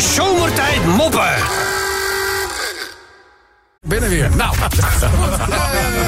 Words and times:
Zomertijd 0.00 0.84
moppen. 0.96 1.28
Binnen 3.86 4.08
weer. 4.10 4.30
Nou. 4.36 4.54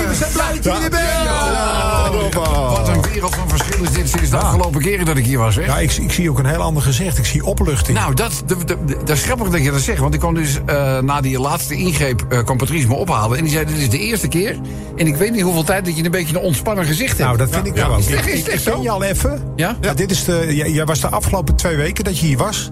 We 0.08 0.14
zijn 0.14 0.32
blij 0.32 0.52
dat 0.62 0.62
je 0.62 0.70
er 0.84 0.90
bent. 0.90 2.34
Wat 2.34 2.88
een 2.88 3.02
wereld 3.12 3.34
van 3.34 3.48
verschil 3.48 3.84
is 3.84 3.92
dit 3.92 4.08
sinds 4.08 4.30
de 4.30 4.36
afgelopen 4.36 4.80
keren 4.80 5.04
dat 5.06 5.16
ik 5.16 5.24
hier 5.24 5.38
was. 5.38 5.54
Hè? 5.54 5.62
Ja, 5.62 5.78
ik, 5.78 5.92
ik 5.92 6.12
zie 6.12 6.30
ook 6.30 6.38
een 6.38 6.46
heel 6.46 6.60
ander 6.62 6.82
gezicht. 6.82 7.18
Ik 7.18 7.24
zie 7.26 7.44
opluchting. 7.44 7.98
Nou, 7.98 8.14
dat, 8.14 8.42
dat, 8.46 8.68
dat, 8.68 8.78
dat 8.88 9.08
is 9.16 9.22
grappig 9.22 9.48
dat 9.48 9.62
je 9.62 9.70
dat 9.70 9.80
zegt. 9.80 9.98
Want 9.98 10.14
ik 10.14 10.20
kwam 10.20 10.34
dus 10.34 10.58
eh, 10.66 10.98
na 10.98 11.20
die 11.20 11.40
laatste 11.40 11.74
ingreep, 11.74 12.24
eh 12.28 12.44
kwam 12.44 12.56
Patrice 12.56 12.86
me 12.88 12.94
ophalen. 12.94 13.38
En 13.38 13.44
die 13.44 13.52
zei, 13.52 13.64
dit 13.64 13.76
is 13.76 13.90
de 13.90 13.98
eerste 13.98 14.28
keer. 14.28 14.56
En 14.96 15.06
ik 15.06 15.16
weet 15.16 15.32
niet 15.32 15.42
hoeveel 15.42 15.64
tijd 15.64 15.84
dat 15.84 15.96
je 15.96 16.04
een 16.04 16.10
beetje 16.10 16.36
een 16.36 16.42
ontspannen 16.42 16.84
gezicht 16.84 17.18
hebt. 17.18 17.22
Nou, 17.24 17.36
dat 17.36 17.48
vind 17.50 17.66
ik 17.66 17.76
ja, 17.76 17.88
wel. 17.88 17.98
Is 17.98 18.06
het 18.06 18.14
echt, 18.14 18.26
Ik- 18.26 18.32
is 18.32 18.38
het 18.38 18.48
ik 18.48 18.54
echt 18.54 18.64
ken 18.64 18.72
zo? 18.76 18.82
je 18.82 18.90
al 18.90 19.02
even. 19.02 19.52
Ja? 19.56 19.76
dit 19.94 20.10
is 20.10 20.24
de, 20.24 20.46
jij, 20.54 20.70
jij 20.70 20.84
was 20.84 21.00
de 21.00 21.08
afgelopen 21.08 21.56
twee 21.56 21.76
weken 21.76 22.04
dat 22.04 22.18
je 22.18 22.26
hier 22.26 22.36
was. 22.38 22.70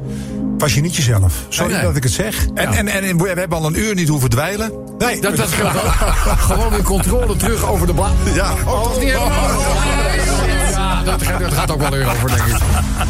Was 0.58 0.74
je 0.74 0.80
niet 0.80 0.96
jezelf. 0.96 1.32
Sorry 1.48 1.72
Nee. 1.72 1.82
dat 1.82 1.96
ik 1.96 2.02
het 2.02 2.12
zeg. 2.12 2.46
En, 2.54 2.72
en, 2.72 2.88
en 2.88 3.18
we 3.18 3.28
hebben 3.28 3.58
al 3.58 3.66
een 3.66 3.78
uur 3.78 3.94
niet 3.94 4.08
hoeven 4.08 4.30
dweilen. 4.30 4.72
Nee, 4.98 5.20
Dat, 5.20 5.36
dat 5.36 5.48
geldt 5.48 5.76
ook. 5.84 5.90
Gewoon 6.38 6.70
weer 6.70 6.82
controle 6.82 7.36
terug 7.36 7.66
over 7.70 7.86
de 7.86 7.94
blaad. 7.94 8.12
Ja. 8.34 8.50
Oh, 8.66 8.96
helemaal. 8.96 9.30
Ja, 10.70 11.02
dat, 11.04 11.22
gaat- 11.22 11.40
dat 11.40 11.52
gaat 11.52 11.70
ook 11.70 11.80
wel 11.80 11.90
weer 11.90 12.06
over, 12.06 12.28
denk 12.28 12.42
ik. 12.42 12.56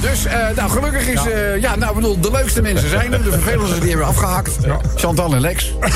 Dus, 0.01 0.25
eh, 0.25 0.47
nou, 0.57 0.71
gelukkig 0.71 1.07
is... 1.07 1.27
eh, 1.27 1.61
ja, 1.61 1.77
nou, 1.77 1.89
ik 1.91 1.95
bedoel, 1.97 2.21
de 2.21 2.31
leukste 2.31 2.63
mensen 2.63 2.89
zijn 2.91 3.13
er. 3.13 3.23
De 3.25 3.31
vervelendste 3.31 3.81
die 3.81 3.89
hebben 3.89 4.07
we 4.07 4.13
afgehakt. 4.13 4.57
Chantal 4.95 5.35
en 5.35 5.41
Lex. 5.41 5.73
Dus, 5.81 5.91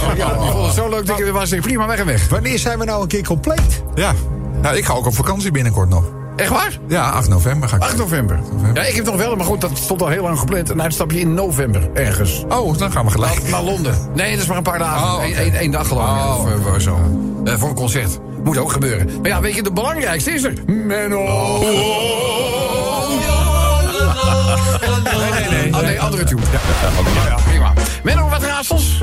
eh, 0.00 0.16
ja, 0.16 0.28
die 0.28 0.50
vonden 0.50 0.64
het 0.64 0.74
zo 0.74 0.88
leuk 0.88 1.06
dat 1.06 1.18
ik 1.18 1.24
weer 1.24 1.32
was. 1.32 1.48
Prima, 1.60 1.86
weg 1.86 1.98
en 1.98 2.06
weg. 2.06 2.28
Wanneer 2.28 2.58
zijn 2.58 2.78
we 2.78 2.84
nou 2.84 3.02
een 3.02 3.08
keer 3.08 3.24
compleet? 3.24 3.82
Ja. 3.94 4.12
Nou, 4.62 4.76
ik 4.76 4.84
ga 4.84 4.92
ook 4.92 5.06
op 5.06 5.14
vakantie 5.14 5.50
binnenkort 5.50 5.88
nog. 5.88 6.04
Echt 6.42 6.50
waar? 6.50 6.78
Ja, 6.88 7.10
8 7.10 7.28
november 7.28 7.68
ga 7.68 7.76
ik. 7.76 7.82
8 7.82 7.96
november. 7.96 8.38
Ja, 8.74 8.82
ik 8.82 8.94
heb 8.94 9.04
nog 9.04 9.16
wel, 9.16 9.36
maar 9.36 9.46
goed, 9.46 9.60
dat 9.60 9.70
stond 9.74 10.02
al 10.02 10.08
heel 10.08 10.22
lang 10.22 10.38
gepland. 10.38 10.70
Een 10.70 10.82
uitstapje 10.82 11.20
in 11.20 11.34
november, 11.34 11.88
ergens. 11.94 12.44
Oh, 12.48 12.78
dan 12.78 12.92
gaan 12.92 13.04
we 13.04 13.10
gelijk. 13.10 13.48
Naar 13.50 13.62
Londen. 13.62 13.94
Nee, 14.14 14.30
dat 14.32 14.40
is 14.40 14.46
maar 14.46 14.56
een 14.56 14.62
paar 14.62 14.78
dagen. 14.78 15.06
Oh, 15.06 15.14
oké. 15.14 15.50
Eén 15.60 15.70
dag 15.70 15.88
geloof 15.88 16.04
ik. 16.06 16.14
Oh, 16.14 16.66
of, 16.66 16.74
eh, 16.74 16.80
zo. 16.80 16.98
Eh, 17.44 17.54
voor 17.58 17.68
een 17.68 17.74
concert. 17.74 18.18
Moet 18.44 18.58
ook 18.58 18.72
gebeuren. 18.72 19.06
Maar 19.20 19.30
ja, 19.30 19.40
weet 19.40 19.54
je, 19.54 19.62
de 19.62 19.72
belangrijkste 19.72 20.30
is 20.30 20.44
er. 20.44 20.54
Menno. 20.66 21.58
Nee, 25.04 25.30
nee, 25.30 25.60
nee. 25.62 25.74
Oh, 25.74 25.80
nee, 25.80 26.00
andere 26.00 26.24
tune. 26.24 26.40
Ja, 27.28 27.36
prima. 27.48 27.72
Menno, 28.02 28.21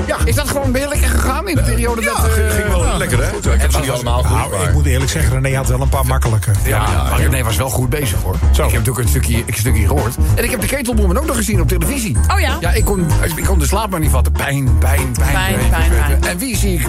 Ja. 0.06 0.16
Is 0.24 0.34
dat 0.34 0.48
gewoon 0.48 0.72
weer 0.72 0.88
lekker 0.88 1.08
gegaan 1.08 1.48
in 1.48 1.54
de 1.54 1.62
periode 1.62 2.02
dat... 2.02 2.16
eh, 2.16 2.50
ging 2.50 2.68
wel 2.68 2.96
lekker, 2.96 3.18
hè? 3.24 3.52
Ik 3.64 3.70
ze 3.70 3.80
niet 3.80 3.90
allemaal 3.90 4.22
goed. 4.22 4.50
Nou, 4.50 4.68
ik 4.68 4.72
moet 4.72 4.86
eerlijk 4.86 5.10
zeggen, 5.10 5.42
René 5.42 5.56
had 5.56 5.68
wel 5.68 5.80
een 5.80 5.88
paar 5.88 6.06
makkelijke. 6.06 6.50
Ja, 6.64 7.04
maar 7.10 7.20
René 7.20 7.42
was 7.42 7.56
wel 7.56 7.68
goed 7.68 7.90
bezig 7.90 8.22
hoor. 8.22 8.34
Ik 8.34 8.56
heb 8.56 8.70
natuurlijk 8.70 8.98
een 8.98 9.08
stukje, 9.08 9.36
een 9.46 9.54
stukje 9.54 9.86
gehoord. 9.86 10.16
En 10.34 10.44
ik 10.44 10.50
heb 10.50 10.60
de 10.60 10.66
ketelboemen 10.66 11.18
ook 11.18 11.26
nog 11.26 11.36
gezien 11.36 11.60
op 11.60 11.68
televisie. 11.68 12.16
Oh 12.32 12.40
ja? 12.40 12.56
Ja, 12.60 12.70
ik 12.72 12.84
kon, 12.84 13.06
ik 13.36 13.44
kon 13.44 13.58
de 13.58 13.66
slaap 13.66 13.90
maar 13.90 14.00
niet 14.00 14.10
vatten. 14.10 14.32
Pijn, 14.32 14.78
pijn, 14.78 15.12
pijn. 15.12 15.32
Pijn, 15.32 15.58
pijn, 15.70 15.90
pijn. 15.90 16.22
En 16.22 16.38
wie 16.38 16.56
zie 16.56 16.74
ik 16.78 16.86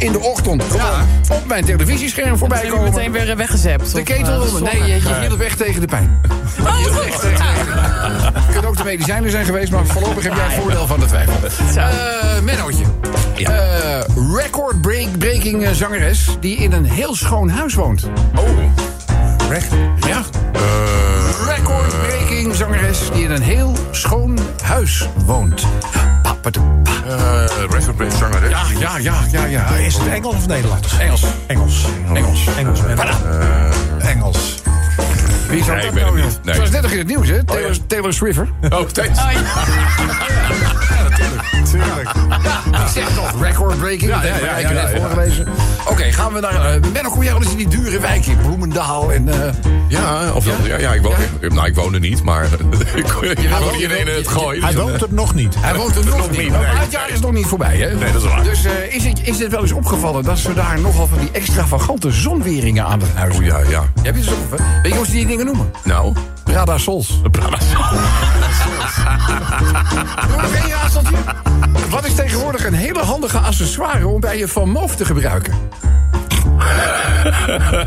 in 0.00 0.12
de 0.12 0.20
ochtend 0.20 0.62
gewoon 0.62 1.06
op 1.30 1.46
mijn 1.46 1.64
televisiescherm 1.64 2.38
voorbij 2.38 2.66
komen? 2.66 2.84
meteen 2.84 3.12
weer 3.12 3.36
weggezept? 3.36 3.94
De 3.94 4.02
ketelbomen. 4.02 4.66
eh, 4.66 4.72
Nee, 4.72 4.82
je, 4.92 5.08
je 5.08 5.14
hield 5.20 5.36
weg 5.36 5.56
tegen 5.56 5.80
de 5.80 5.86
pijn. 5.86 6.20
Oh, 6.60 6.80
Je 6.84 6.90
weg 6.94 7.18
tegen 7.18 7.30
de 7.30 7.72
pijn. 7.72 8.34
Het 8.34 8.44
kunnen 8.52 8.70
ook 8.70 8.76
de 8.76 8.84
medicijnen 8.84 9.30
zijn 9.30 9.44
geweest, 9.44 9.72
maar 9.72 9.86
voorlopig 9.86 10.22
heb 10.24 10.34
jij 10.34 10.44
het 10.44 10.52
voordeel 10.62 10.86
van 10.86 11.00
de 11.00 11.06
twijfel. 11.06 11.34
Eh 11.76 12.40
Mennootje. 12.42 12.84
Eh, 13.44 14.00
Record-breaking 14.36 15.64
eh, 15.64 15.70
zangeres 15.72 16.36
die 16.40 16.56
in 16.56 16.72
een 16.72 16.84
heel 16.84 17.14
schoon 17.14 17.48
huis 17.50 17.74
woont. 17.74 18.04
Oh. 18.38 18.48
Ja. 20.06 20.22
Record-breaking 21.46 22.54
zangeres 22.54 22.98
die 23.12 23.22
in 23.24 23.30
een 23.30 23.42
heel 23.42 23.72
schoon 23.90 24.38
huis 24.62 25.08
woont. 25.26 25.66
Papadoepa. 26.40 26.90
Record 27.70 28.12
zanger, 28.12 28.42
hè? 28.42 28.48
Ja, 28.48 28.62
ja, 28.78 28.98
ja, 28.98 29.14
ja, 29.30 29.44
ja. 29.44 29.66
Is 29.66 29.96
het 29.96 30.06
Engels 30.06 30.34
of 30.34 30.46
Nederlands? 30.46 30.98
Engels. 30.98 31.24
Engels. 31.46 31.84
Engels. 32.14 32.46
Engels. 32.56 32.80
Menno. 32.80 33.12
Engels. 33.98 34.29
Wie 35.50 35.64
zou 35.64 35.76
Nee, 35.76 35.86
dat 35.86 35.96
ik 35.96 36.00
nou 36.02 36.14
het 36.14 36.22
doen? 36.22 36.24
niet. 36.26 36.40
Nee. 36.44 36.54
Het 36.54 36.62
was 36.62 36.70
net 36.70 36.82
nog 36.82 36.90
in 36.90 36.98
het 36.98 37.06
nieuws, 37.06 37.28
hè? 37.28 37.44
Taylor, 37.44 37.86
Taylor 37.86 38.12
Swiffer. 38.12 38.48
Oh, 38.70 38.88
steeds. 38.88 39.20
Tuurlijk. 41.70 42.08
Ik 42.70 42.86
zeg 42.92 43.08
toch, 43.14 43.42
record-breaking. 43.42 44.10
Ja, 44.10 44.20
dat 44.20 44.24
ja, 44.24 44.30
hebben 44.30 44.40
we 44.40 44.46
ja, 44.46 44.52
eigenlijk 44.52 44.86
ja, 44.86 44.92
net 44.92 44.96
ja. 44.96 45.00
voorgelezen. 45.08 45.46
Oké, 45.88 46.12
gaan 46.12 46.32
we 46.32 46.40
naar... 46.40 46.76
Uh, 46.76 46.82
Menno, 46.92 47.22
jij 47.22 47.32
wel 47.32 47.42
eens 47.42 47.50
in 47.50 47.56
die 47.56 47.68
dure 47.68 48.00
wijk 48.00 48.26
in 48.26 48.36
Bloemendaal 48.36 49.12
en... 49.12 49.28
eh, 49.28 49.52
Ja, 49.88 50.32
of 50.32 50.44
ja? 50.44 50.76
Ja, 50.78 50.92
ik 50.92 51.02
woon, 51.02 51.14
nou, 51.48 51.66
ik 51.66 51.74
woon 51.74 51.94
er 51.94 52.00
niet, 52.00 52.22
maar 52.22 52.44
ik 52.94 53.06
woon 53.06 53.74
hier 53.74 53.90
in 53.98 54.06
het 54.06 54.28
gooi. 54.28 54.60
Hij 54.60 54.74
woont 54.74 55.02
er 55.02 55.08
nog 55.10 55.34
niet. 55.34 55.54
Hij 55.58 55.74
woont 55.74 55.96
er 55.96 56.04
nog 56.06 56.30
niet. 56.30 56.52
het 56.54 56.92
jaar 56.92 57.10
is 57.10 57.20
nog 57.20 57.32
niet 57.32 57.46
voorbij, 57.46 57.76
hè? 57.76 57.94
Nee, 57.94 58.12
dat 58.12 58.22
is 58.22 58.28
waar. 58.28 58.42
Dus 58.44 58.64
eh, 58.64 58.94
is, 58.94 59.04
het, 59.04 59.20
is 59.22 59.38
het 59.38 59.50
wel 59.50 59.60
eens 59.60 59.72
opgevallen 59.72 60.24
dat 60.24 60.38
ze 60.38 60.54
daar 60.54 60.80
nogal 60.80 61.06
van 61.06 61.18
die 61.18 61.30
extravagante 61.32 62.10
zonweringen 62.10 62.84
aan 62.84 63.00
het 63.00 63.14
huis 63.14 63.36
Oh, 63.36 63.44
ja, 63.44 63.58
ja. 63.68 63.82
Heb 64.02 64.16
je 64.16 64.30
op, 64.30 64.58
hè? 64.58 64.64
Weet 64.82 64.92
je 64.92 64.96
hoe 64.98 65.06
ze 65.06 65.12
die 65.12 65.26
dingen 65.26 65.39
noemen? 65.44 65.70
Nou, 65.84 66.14
Prada 66.44 66.78
Sols. 66.78 67.20
Prada. 67.30 67.58
Doe 70.28 70.40
nog 70.40 70.52
één 70.54 70.70
raadseltje. 70.70 71.16
Wat 71.90 72.06
is 72.06 72.14
tegenwoordig 72.14 72.66
een 72.66 72.74
hele 72.74 73.02
handige 73.02 73.38
accessoire 73.38 74.06
om 74.06 74.20
bij 74.20 74.38
je 74.38 74.48
Van 74.48 74.70
Moof 74.70 74.96
te 74.96 75.04
gebruiken? 75.04 75.54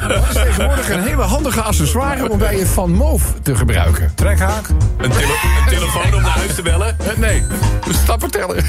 Wat 0.08 0.28
is 0.28 0.34
tegenwoordig 0.34 0.90
een 0.90 1.04
hele 1.04 1.22
handige 1.22 1.62
accessoire 1.62 2.30
om 2.30 2.38
bij 2.38 2.58
je 2.58 2.66
Van 2.66 2.92
Moof 2.92 3.34
te 3.42 3.56
gebruiken? 3.56 4.12
Trekhaak. 4.16 4.68
Een, 4.98 5.12
tele 5.12 5.24
een 5.24 5.70
telefoon 5.70 6.14
om 6.14 6.22
naar 6.22 6.32
huis 6.32 6.56
te 6.56 6.62
bellen. 6.62 6.96
Eh, 7.00 7.18
Nee, 7.18 7.44
een 7.88 7.94
stappenteller. 7.94 8.64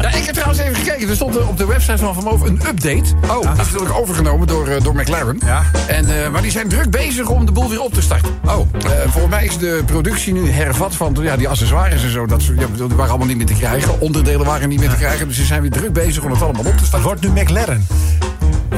ja, 0.00 0.08
ik 0.14 0.24
heb 0.24 0.34
trouwens 0.34 0.58
even 0.60 0.74
gekeken. 0.74 1.08
Er 1.08 1.14
stond 1.14 1.36
eh, 1.36 1.48
op 1.48 1.58
de 1.58 1.66
website 1.66 1.98
van 1.98 2.14
Van 2.14 2.24
Moof 2.24 2.40
een 2.40 2.60
update. 2.68 3.14
Oh. 3.22 3.42
Dat 3.42 3.42
is 3.42 3.72
natuurlijk 3.72 3.98
overgenomen 3.98 4.46
door, 4.46 4.68
eh, 4.68 4.82
door 4.82 4.94
McLaren. 4.94 5.40
Ja. 5.44 5.62
En, 5.86 6.22
eh, 6.22 6.30
maar 6.30 6.42
die 6.42 6.50
zijn 6.50 6.68
druk 6.68 6.90
bezig 6.90 7.28
om 7.28 7.46
de 7.46 7.52
boel 7.52 7.68
weer 7.68 7.80
op 7.82 7.94
te 7.94 8.02
starten. 8.02 8.30
Oh. 8.44 8.68
volgens 9.02 9.28
mij 9.30 9.44
is 9.44 9.58
de 9.58 9.82
productie 9.86 10.32
nu 10.32 10.50
hervat 10.50 10.94
van 10.94 11.16
ja, 11.20 11.36
die 11.36 11.48
accessoires 11.48 12.02
en 12.02 12.10
zo. 12.10 12.26
Dat, 12.26 12.44
ja, 12.44 12.66
die 12.76 12.86
waren 12.86 13.08
allemaal 13.08 13.26
niet 13.26 13.36
meer 13.36 13.46
te 13.46 13.54
krijgen. 13.54 14.00
Onderdelen 14.00 14.46
waren 14.46 14.68
niet 14.68 14.80
meer 14.80 14.90
te 14.90 14.96
krijgen. 14.96 15.26
Dus 15.28 15.36
ze 15.36 15.44
zijn 15.44 15.60
weer 15.62 15.70
druk 15.70 15.92
bezig 15.92 16.24
om 16.24 16.30
het 16.30 16.42
allemaal 16.42 16.64
op 16.64 16.76
te 16.76 16.84
starten. 16.84 17.08
wordt 17.08 17.20
nu 17.20 17.28
McLaren. 17.50 17.86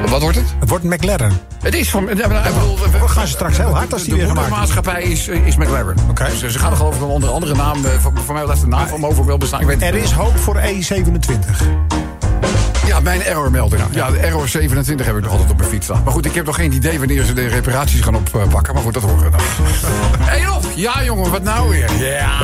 Wat 0.09 0.21
wordt 0.21 0.37
het? 0.37 0.45
Het 0.61 0.69
wordt 0.69 0.85
McLaren. 0.85 1.33
Het 1.63 1.75
is 1.75 1.91
van... 1.91 2.09
Ik 2.11 2.17
bedoel, 2.17 2.79
we 2.79 2.99
We 3.01 3.09
gaan 3.09 3.27
straks 3.27 3.57
heel 3.57 3.75
hard 3.75 3.93
als 3.93 4.03
die 4.03 4.11
de 4.11 4.17
weer 4.17 4.27
gemaakt 4.29 4.49
wordt. 4.49 4.65
moedermaatschappij 4.65 5.03
is, 5.03 5.29
eh, 5.29 5.47
is 5.47 5.57
McLaren. 5.57 5.97
Oké. 6.11 6.25
Dus 6.25 6.43
eh, 6.43 6.49
ze 6.49 6.59
gaan 6.59 6.71
er 6.71 6.77
geloof 6.77 6.97
ik 6.97 7.03
onder 7.03 7.31
andere 7.31 7.55
naam. 7.55 7.85
eh, 7.85 7.91
Voor, 8.01 8.13
voor 8.25 8.35
mij 8.35 8.47
was 8.47 8.61
de 8.61 8.67
naam 8.67 8.87
van 8.89 9.05
ook 9.05 9.25
wel 9.25 9.39
bestaan. 9.39 9.61
Ik 9.61 9.67
weet 9.67 9.83
Er 9.83 9.95
is 9.95 10.11
hoop 10.11 10.39
voor 10.39 10.57
E27. 10.57 11.63
Ja, 12.87 13.01
mijn 13.01 13.23
error-melder. 13.23 13.79
Ja, 13.91 14.11
de 14.11 14.19
error 14.19 14.49
27 14.49 15.07
heb 15.07 15.17
ik 15.17 15.23
nog 15.23 15.31
altijd 15.33 15.51
op 15.51 15.57
mijn 15.57 15.69
fiets 15.69 15.85
staan. 15.85 16.03
Maar 16.05 16.13
goed, 16.13 16.27
ik 16.27 16.35
heb 16.35 16.47
nog 16.47 16.57
geen 16.57 16.73
idee 16.73 16.99
wanneer 16.99 17.25
ze 17.25 17.33
de 17.33 17.47
reparaties 17.47 18.01
gaan 18.01 18.15
oppakken. 18.15 18.75
Maar 18.75 18.83
goed, 18.83 18.95
dat 18.95 19.03
horen 19.03 19.25
we 19.25 19.31
dan. 19.31 19.41
Hé 20.19 20.25
hey, 20.39 20.43
Rob. 20.45 20.65
Ja, 20.75 21.05
jongen, 21.05 21.31
wat 21.31 21.43
nou 21.43 21.69
weer? 21.69 21.91
Ja, 21.99 22.39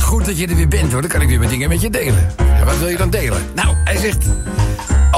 goed 0.00 0.24
dat 0.24 0.38
je 0.38 0.46
er 0.46 0.56
weer 0.56 0.68
bent, 0.68 0.92
hoor. 0.92 1.00
Dan 1.00 1.10
kan 1.10 1.20
ik 1.20 1.28
weer 1.28 1.40
wat 1.40 1.48
dingen 1.50 1.68
met 1.68 1.80
je 1.80 1.90
delen. 1.90 2.30
Ja, 2.58 2.64
wat 2.64 2.78
wil 2.78 2.88
je 2.88 2.96
dan 2.96 3.10
delen? 3.10 3.38
Nou, 3.54 3.68
hij 3.84 3.96
zegt... 3.96 4.24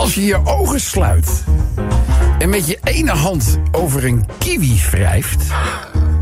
Als 0.05 0.15
je 0.15 0.25
je 0.25 0.47
ogen 0.47 0.81
sluit... 0.81 1.45
en 2.39 2.49
met 2.49 2.67
je 2.67 2.79
ene 2.83 3.13
hand 3.13 3.59
over 3.73 4.05
een 4.05 4.27
kiwi 4.39 4.83
wrijft... 4.91 5.45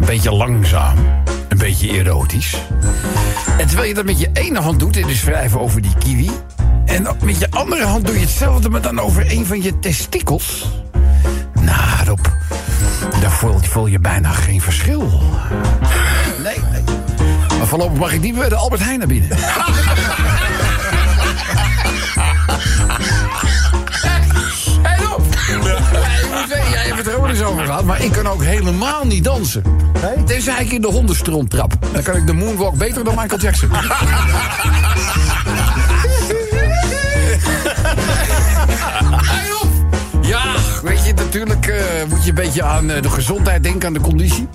een 0.00 0.06
beetje 0.06 0.32
langzaam, 0.32 0.97
een 1.48 1.59
beetje 1.59 1.88
erotisch... 1.88 2.56
en 3.59 3.66
terwijl 3.66 3.88
je 3.88 3.94
dat 3.94 4.04
met 4.04 4.21
je 4.21 4.31
ene 4.32 4.60
hand 4.60 4.78
doet... 4.78 4.97
en 4.97 5.06
dus 5.06 5.22
wrijven 5.25 5.60
over 5.60 5.82
die 5.82 5.94
kiwi... 5.98 6.31
en 6.84 7.06
met 7.25 7.38
je 7.38 7.50
andere 7.50 7.84
hand 7.84 8.06
doe 8.06 8.15
je 8.15 8.21
hetzelfde... 8.21 8.69
maar 8.69 8.82
dan 8.82 8.98
over 8.98 9.32
een 9.32 9.47
van 9.47 9.62
je 9.62 9.78
testikels... 9.78 10.69
Nou, 11.60 12.04
Rob, 12.04 12.26
daar 13.21 13.60
voel, 13.60 13.87
je 13.87 13.98
bijna 13.98 14.31
geen 14.31 14.60
verschil. 14.60 15.22
Nee, 16.42 16.59
nee. 16.72 16.82
Maar 17.59 17.66
voorlopig 17.66 17.98
mag 17.98 18.12
ik 18.12 18.21
niet 18.21 18.34
bij 18.34 18.48
de 18.48 18.57
Albert 18.57 18.83
Heijn 18.83 18.98
naar 18.98 19.09
binnen. 19.09 19.39
maar 27.84 28.03
ik 28.03 28.13
kan 28.13 28.27
ook 28.27 28.43
helemaal 28.43 29.05
niet 29.05 29.25
dansen. 29.25 29.63
Nee? 30.03 30.25
Tenzij 30.25 30.65
ik 30.65 30.73
in 30.73 30.81
de 30.81 30.89
hondenstront 30.89 31.51
trap. 31.51 31.73
Dan 31.93 32.03
kan 32.03 32.17
ik 32.17 32.27
de 32.27 32.33
moonwalk 32.33 32.75
beter 32.75 33.05
dan 33.05 33.15
Michael 33.15 33.41
Jackson. 33.41 33.71
Hey! 39.23 39.53
Ja, 40.33 40.55
weet 40.83 41.07
je, 41.07 41.15
natuurlijk 41.15 41.67
eh, 41.67 41.77
moet 42.09 42.23
je 42.23 42.29
een 42.29 42.34
beetje 42.34 42.63
aan 42.63 42.91
eh, 42.91 43.03
de 43.03 43.11
gezondheid 43.11 43.63
denken, 43.63 43.87
aan 43.87 43.93
de 43.93 44.01
conditie. 44.01 44.49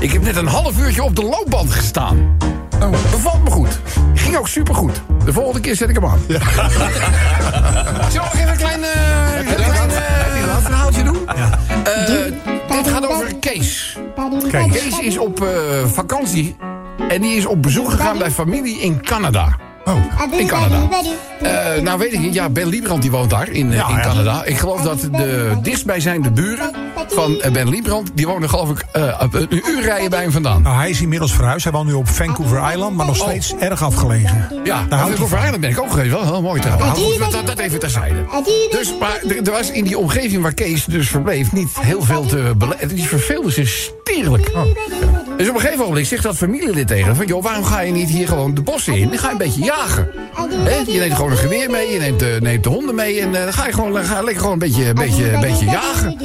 Ik 0.00 0.12
heb 0.12 0.22
net 0.22 0.36
een 0.36 0.46
half 0.46 0.78
uurtje 0.78 1.02
op 1.02 1.16
de 1.16 1.22
loopband 1.22 1.72
gestaan. 1.72 2.36
Oh. 2.80 2.90
Bevalt 2.90 3.44
me 3.44 3.50
goed. 3.50 3.80
Ging 4.14 4.36
ook 4.36 4.48
supergoed. 4.48 5.02
De 5.24 5.32
volgende 5.32 5.60
keer 5.60 5.76
zet 5.76 5.88
ik 5.88 5.94
hem 5.94 6.04
aan. 6.04 6.20
Zal 8.12 8.24
ik 8.24 8.34
even 8.34 8.48
een 8.48 8.56
klein, 8.56 8.84
eh, 8.84 9.38
een 9.38 9.54
klein 9.54 9.90
verhaaltje 10.62 11.02
doen? 11.02 11.18
Kijk. 14.50 14.72
Kees 14.72 14.98
is 14.98 15.18
op 15.18 15.42
eh, 15.42 15.48
vakantie 15.86 16.56
En 17.08 17.20
die 17.20 17.36
is 17.36 17.46
op 17.46 17.62
bezoek 17.62 17.90
gegaan 17.90 18.18
bij 18.18 18.30
familie 18.30 18.80
in 18.80 19.02
Canada. 19.02 19.56
Oh. 19.84 20.38
In 20.38 20.46
Canada. 20.46 20.88
Eh, 21.40 21.82
nou 21.82 21.98
weet 21.98 22.12
ik 22.12 22.20
niet, 22.20 22.34
ja, 22.34 22.48
Ben 22.48 22.66
Liebrand 22.66 23.02
die 23.02 23.10
woont 23.10 23.30
daar 23.30 23.48
in, 23.48 23.70
eh, 23.70 23.76
Ja, 23.76 23.88
in. 23.88 24.00
Canada. 24.00 24.44
Ik 24.44 24.58
geloof 24.58 24.80
dat 24.80 25.00
de 25.00 25.56
dichtstbijzijnde 25.62 26.30
buren 26.30 26.70
van 27.08 27.40
eh, 27.40 27.52
Ben 27.52 27.68
Liebrand... 27.68 28.10
die 28.14 28.26
wonen 28.26 28.48
geloof 28.48 28.70
ik 28.70 28.84
eh, 28.92 29.20
op 29.22 29.34
een 29.34 29.62
uur 29.68 29.82
rijden 29.82 30.10
bij 30.10 30.22
hem 30.22 30.32
vandaan. 30.32 30.62
Nou, 30.62 30.76
hij 30.76 30.90
is 30.90 31.00
inmiddels 31.00 31.32
verhuisd. 31.32 31.64
Hij 31.64 31.72
woont 31.72 31.86
nu 31.86 31.92
op 31.92 32.08
Vancouver 32.08 32.70
Island, 32.72 32.96
maar 32.96 33.06
nog 33.06 33.16
steeds 33.16 33.54
erg 33.58 33.82
afgelegen. 33.82 34.48
Ja, 34.64 34.86
Daar 34.88 35.20
over 35.20 35.38
Island 35.38 35.60
ben 35.60 35.70
ik 35.70 35.80
ook 35.80 35.90
geweest. 35.90 36.10
Wel 36.10 36.24
heel 36.24 36.42
mooi 36.42 36.60
trouwens. 36.60 36.98
Goed, 36.98 37.32
dat, 37.32 37.46
dat 37.46 37.58
even 37.58 37.78
terzijde. 37.78 38.24
Dus, 38.70 38.94
maar 39.00 39.20
er, 39.28 39.36
er 39.36 39.50
was 39.50 39.70
in 39.70 39.84
die 39.84 39.98
omgeving 39.98 40.42
waar 40.42 40.54
Kees 40.54 40.84
dus 40.84 41.08
verbleef... 41.08 41.52
niet 41.52 41.80
heel 41.80 42.02
veel 42.02 42.26
te 42.26 42.52
beleven. 42.56 42.88
Die 42.88 43.06
verveelde 43.06 43.50
zich 43.50 43.68
stierlijk. 43.68 44.52
Dus 45.36 45.48
op 45.48 45.54
een 45.54 45.60
gegeven 45.60 45.84
moment 45.84 46.06
zegt 46.06 46.22
dat 46.22 46.36
familielid 46.36 46.86
tegen 46.86 47.06
hem... 47.06 47.14
van, 47.14 47.26
joh, 47.26 47.42
waarom 47.42 47.64
ga 47.64 47.80
je 47.80 47.92
niet 47.92 48.08
hier 48.08 48.28
gewoon 48.28 48.54
de 48.54 48.62
bossen 48.62 48.96
in? 48.96 49.08
Dan 49.08 49.18
ga 49.18 49.26
je 49.26 49.32
een 49.32 49.38
beetje 49.38 49.64
jagen. 49.64 50.08
Je 50.86 50.98
neemt 50.98 51.14
gewoon 51.14 51.30
een 51.30 51.36
geweer 51.36 51.70
mee, 51.70 51.92
je 51.92 51.98
neemt, 51.98 52.22
eh, 52.22 52.40
neemt 52.40 52.62
de 52.62 52.68
honden 52.68 52.94
mee... 52.94 53.20
en 53.20 53.34
eh, 53.34 53.44
dan 53.44 53.52
ga 53.52 53.66
je 53.66 53.72
gewoon, 53.72 54.04
ga 54.04 54.22
lekker 54.22 54.40
gewoon 54.40 54.52
een 54.52 54.58
beetje, 54.58 54.92
beetje, 54.92 55.32
een 55.32 55.40
beetje 55.40 55.64
jagen. 55.64 56.18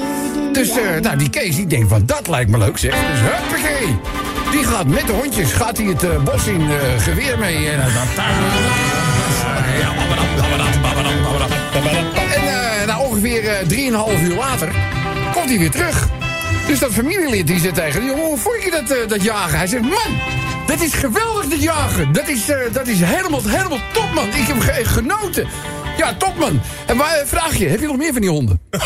Dus 0.56 0.69
eh, 0.69 1.00
nou, 1.02 1.18
die 1.18 1.30
Kees 1.30 1.56
die 1.56 1.68
denkt, 1.68 1.90
van, 1.90 2.06
dat 2.06 2.28
lijkt 2.28 2.50
me 2.52 2.57
leuk, 2.57 2.78
zeg. 2.78 2.92
Dus 2.92 3.19
huppakee. 3.19 3.98
Die 4.52 4.63
gaat 4.63 4.88
met 4.88 5.07
de 5.07 5.13
hondjes, 5.13 5.54
gaat 5.54 5.78
hij 5.78 5.86
het 5.86 6.04
eh, 6.04 6.24
bos 6.24 6.46
in, 6.48 6.62
eh, 6.62 7.04
geweer 7.04 7.38
mee... 7.40 7.69
en, 7.69 7.81
en 7.81 7.92
nou, 12.88 13.06
ongeveer 13.07 13.48
eh, 13.50 14.18
3,5 14.18 14.24
uur 14.24 14.36
later 14.36 14.69
komt 15.34 15.50
hij 15.50 15.60
weer 15.60 15.72
terug. 15.72 16.07
Dus 16.68 16.80
dat 16.80 16.92
familielid 16.92 17.48
die 17.48 17.60
zit 17.60 17.75
tegen 17.75 18.00
die 18.00 18.10
jongen, 18.10 18.25
hoe 18.25 18.38
vond 18.38 18.63
je 18.63 18.72
dat, 18.72 19.10
dat 19.10 19.24
jagen? 19.24 19.57
Hij 19.57 19.68
zegt, 19.68 19.84
man, 19.84 20.19
dat 20.68 20.81
is 20.81 20.94
geweldig 20.94 21.46
dat 21.46 21.62
jagen. 21.62 22.13
Dat 22.13 22.28
is, 22.28 22.46
dat 22.72 22.88
is 22.88 23.00
helemaal, 23.02 23.42
helemaal 23.46 23.80
top, 23.94 24.13
man. 24.13 24.28
Ik 24.28 24.48
heb 24.48 24.60
ge- 24.60 24.86
genoten. 24.86 25.48
Ja, 25.98 26.13
top, 26.13 26.38
man. 26.38 26.62
En 26.86 26.98
maar, 26.98 27.16
eh, 27.16 27.25
vraag 27.25 27.56
je, 27.56 27.68
heb 27.68 27.80
je 27.80 27.88
nog 27.88 27.98
meer 27.98 28.12
van 28.12 28.22
die 28.22 28.30
honden? 28.30 28.62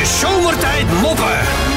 De 0.00 0.06
zomertijd 0.06 0.86
moppen. 1.00 1.69